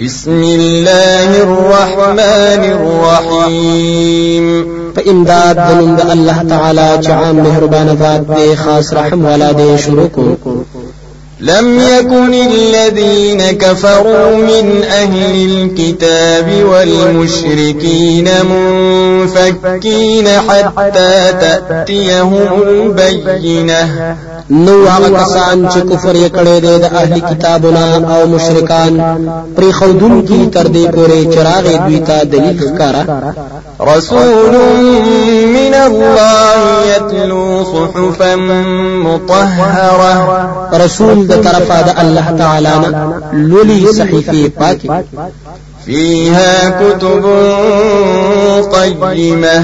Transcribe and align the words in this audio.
بسم 0.00 0.42
الله 0.42 1.42
الرحمن 1.42 2.62
الرحيم. 2.78 4.44
فإمداد 4.96 5.56
دنند 5.56 6.00
الله 6.00 6.42
تعالى 6.48 6.98
جعام 7.02 7.36
مهربان 7.36 7.88
ذات 8.00 8.20
دي 8.20 8.56
خاص 8.56 8.92
رحم 8.92 9.24
ولا 9.24 9.52
دي 9.52 9.78
شروكو 9.78 10.36
لم 11.40 11.80
يكن 11.80 12.34
الذين 12.34 13.42
كفروا 13.50 14.36
من 14.36 14.82
أهل 14.82 15.34
الكتاب 15.50 16.64
والمشركين 16.64 18.28
منفكين 18.50 20.28
حتى 20.28 21.32
تأتيهم 21.40 22.62
البينة. 22.66 24.16
نو 24.50 24.86
هغه 24.88 25.08
کسان 25.20 25.68
چې 25.72 25.78
کفر 25.90 26.14
یې 26.14 26.28
کړی 26.36 26.56
دی 26.64 26.78
د 26.78 26.84
اهلی 27.00 27.20
کتابونه 27.20 27.84
او 28.14 28.26
مشرکان 28.26 28.92
پری 29.56 29.70
خودون 29.72 30.14
کی 30.28 30.46
تر 30.54 30.66
دې 30.74 30.84
پورې 30.94 31.34
چراغ 31.34 31.64
دوی 31.86 32.00
ته 32.08 32.24
دلیل 32.24 32.58
ښکارا 32.60 33.02
رسول 33.80 34.54
من 35.56 35.74
الله 35.74 36.58
يتلو 36.94 37.64
صحفا 37.72 38.36
مطهره 39.06 40.14
رسول 40.84 41.26
د 41.26 41.32
طرفه 41.46 41.82
د 41.82 41.90
الله 42.02 42.36
تعالی 42.38 42.74
نه 42.82 42.90
لولي 43.32 43.92
صحیفه 43.92 44.48
پاکي 44.60 44.88
فيها 45.86 46.70
كتب 46.80 47.24
قيمة 48.74 49.56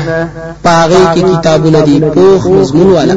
پاغي 0.65 1.05
کې 1.15 1.23
کتابونه 1.31 1.81
دي 1.81 2.01
پوخ 2.01 2.47
مضمون 2.47 2.93
والا 2.93 3.15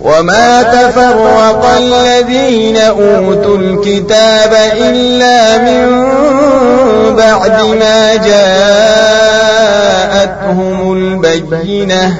وما 0.00 0.62
تفرق 0.62 1.64
الذين 1.64 2.76
أوتوا 2.76 3.58
الكتاب 3.58 4.52
إلا 4.78 5.58
من 5.58 5.84
بعد 7.16 7.60
ما 7.80 8.16
جاءتهم 8.16 9.18
البينة. 10.92 12.12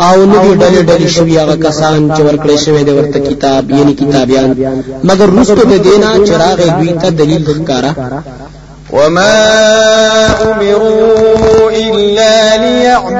أو 0.00 0.24
ندی 0.24 0.54
ډلې 0.60 0.82
ډلې 0.90 1.08
شوی 1.08 1.38
هغه 1.38 1.56
کسان 1.56 2.10
چې 2.16 2.20
ورکړې 2.20 2.56
شوی 2.64 2.82
د 2.84 2.88
ورته 2.88 3.18
کتاب 3.18 3.70
یعنی 3.70 3.94
کتابیان. 3.94 4.50
مگر 5.04 5.28
رسو 5.40 5.54
د 5.54 5.82
دینا 5.82 6.10
چراغ 6.28 6.58
دوی 6.78 6.92
ته 7.02 7.08
دلیل 7.10 7.44
ښکارا 7.44 7.92
وما 8.92 9.36
أمروا 10.42 11.15
إلا 11.15 11.15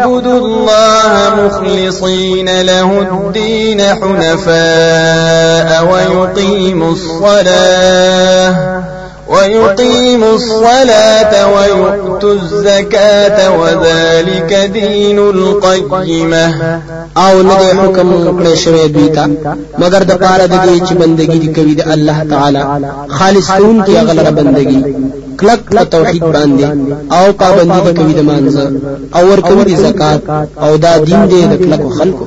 ليعبدوا 0.07 0.39
الله 0.39 1.35
مخلصين 1.35 2.61
له 2.61 3.01
الدين 3.01 3.81
حنفاء 3.83 5.69
ويقيموا 5.85 6.93
الصلاة. 6.93 8.85
ويقيموا 9.29 10.35
الصلاة 10.35 11.33
ويؤتوا 11.55 12.33
الزكاة 12.33 13.39
وذلك 13.61 14.51
دين 14.73 15.19
القيمة. 15.19 16.55
او 17.17 17.43
نه 17.43 17.55
حکم 17.55 18.39
کړی 18.39 18.55
شوی 18.55 18.89
دوی 18.89 19.09
ته 19.09 19.27
مگر 19.79 20.03
د 20.03 20.13
پاره 20.23 20.47
د 20.47 20.55
دې 20.65 20.89
چې 20.89 20.93
بندگی 20.93 21.39
دی 21.39 21.49
کوي 21.57 21.75
د 21.75 21.83
الله 21.95 22.19
تعالی. 22.31 22.63
خالص 23.09 23.51
کون 23.51 23.83
کی 23.87 23.93
غلره 23.93 24.31
بندگی. 24.31 24.81
کلک 25.39 25.61
په 25.71 25.85
توحید 25.85 26.23
باندې. 26.23 26.67
او 27.13 27.33
پابندی 27.33 27.81
دی 27.87 27.93
کوي 27.99 28.13
د 28.13 28.21
مانزه. 28.21 28.71
او 29.15 29.27
ور 29.31 29.41
کوي 29.41 29.77
زکات. 29.77 30.31
او 30.65 30.77
دا 30.77 30.97
دین 30.99 31.31
دی 31.31 31.47
د 31.47 31.55
کلکو 31.63 31.89
خلکو 31.89 32.25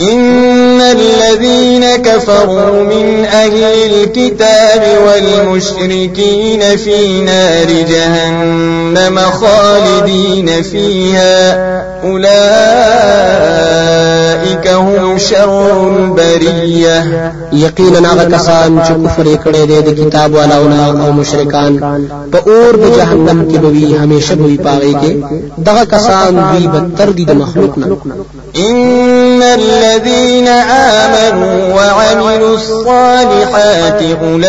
إن 0.00 0.80
الذين 0.80 1.96
كفروا 1.96 2.82
من 2.82 3.24
أهل 3.24 3.62
الكتاب 3.62 4.98
والمشركين 5.06 6.76
في 6.76 7.20
نار 7.20 7.66
جهنم 7.66 8.73
خالدين 9.40 10.62
فيها. 10.62 11.54
أولئك 12.04 12.34
هم 14.68 15.18
شر 15.18 15.88
البرية. 15.88 17.04
یقینا 17.52 18.12
هغه 18.12 18.24
کسان 18.24 18.80
چې 18.86 18.92
کفر 19.06 19.24
کړی 19.44 19.66
دی 19.66 19.80
د 19.82 19.88
کتاب 20.04 20.34
والاونه 20.34 21.06
أو 21.06 21.12
مشرکان. 21.12 21.78
په 22.32 22.38
اور 22.46 22.76
د 22.76 22.96
جهنم 22.96 23.48
کې 23.50 23.56
به 23.58 23.98
همیشه 24.02 24.34
به 24.34 24.44
وي 24.44 24.56
پاغي 24.56 24.94
کې 24.94 25.12
دغه 25.58 25.84
کسان 25.84 26.34
دوی 26.52 26.66
بدتر 26.66 27.10
دي 27.10 27.24
د 27.24 27.30
مخلوق 27.32 27.78
نه. 27.78 27.96
إن 28.56 29.42
الذين 29.42 30.48
آمنوا 30.48 31.74
وعملوا 31.74 32.54
الصالحات 32.54 34.02
أولئك 34.22 34.44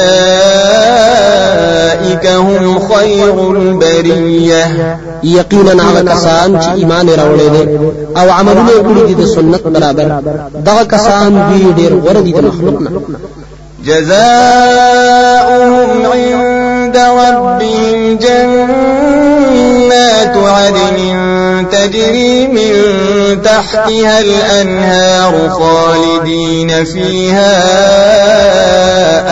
هم 2.28 2.80
خير 2.80 3.52
البرية. 3.52 4.35
یقینا 5.24 5.84
هغه 5.84 6.02
کسان 6.12 6.50
چې 6.62 6.70
ایمان 6.80 7.08
راوړي 7.20 7.50
دي 7.54 7.64
او 8.20 8.28
عملونه 8.38 8.74
کړی 8.88 9.04
دي 9.08 9.14
د 9.22 9.24
سنت 9.36 9.64
برابر. 9.76 10.08
دغه 10.66 10.84
کسان 10.84 11.30
دوی 11.50 11.74
ډیر 11.80 11.92
غوړه 12.04 12.22
دي 12.26 12.32
د 12.34 12.40
مخلوق 12.48 12.78
نه 12.82 12.90
جزاؤهم 13.88 14.92
عند 16.14 16.98
ربهم 16.98 18.18
جنات 18.24 19.16
عدن 20.38 20.98
تجري 21.72 22.48
من 22.48 22.75
تحتها 23.62 24.20
الأنهار 24.20 25.50
خالدين 25.50 26.86
فيها 26.86 27.56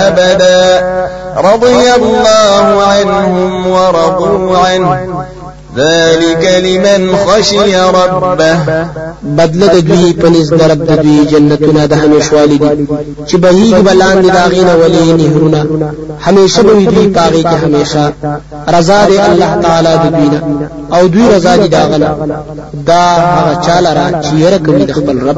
أبدا. 0.08 0.94
رضي 1.38 1.94
الله 1.96 2.84
عنهم 2.84 3.68
ورضوا 3.68 4.58
عنه. 4.58 5.26
ذلك 5.78 6.44
لمن 6.66 7.16
خشي 7.16 7.76
ربه. 7.76 8.56
بدل 9.24 9.62
د 9.76 9.78
دوی 9.90 10.14
پنځ 10.22 10.46
درب 10.60 10.80
د 10.90 10.92
دوی 11.04 11.26
جنتونه 11.32 11.82
د 11.92 11.94
همیشوالي 11.94 12.58
دي 12.58 12.88
چې 13.28 13.36
بهیږي 13.44 13.82
بلان 13.88 14.22
دي 14.22 14.30
داغینه 14.30 14.74
ولي 14.82 15.14
نهرونه 15.20 15.62
همیشه 16.26 16.62
به 16.64 16.74
دوی 16.92 17.08
پاغي 17.08 17.44
کې 17.44 17.56
همیشه 17.64 18.04
رضا 18.76 19.00
دی 19.10 19.18
الله 19.20 19.52
تعالی 19.66 19.94
د 20.04 20.44
أو 20.96 21.08
دوی 21.08 21.26
رضا 21.36 21.56
دي 21.56 21.68
داغنه 21.68 22.10
دا 22.90 23.04
هغه 23.36 23.54
چاله 23.66 23.94
را 23.98 24.06
چې 24.24 24.34
یره 24.44 24.58
کوي 24.66 24.86
د 24.86 24.92
خپل 24.94 25.16
رب 25.28 25.38